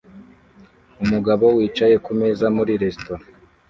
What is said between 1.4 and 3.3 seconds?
wicaye kumeza muri resitora